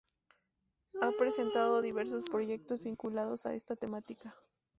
[0.99, 4.35] Ha presentado diversos Proyectos vinculados a esta temática.